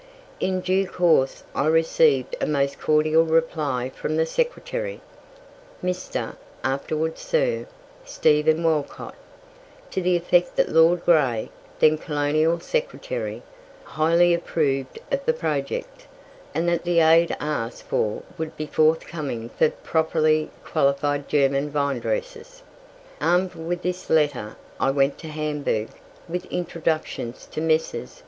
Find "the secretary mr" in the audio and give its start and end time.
4.17-6.37